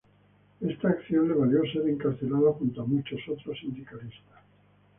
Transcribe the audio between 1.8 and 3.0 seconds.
encarcelado, junto a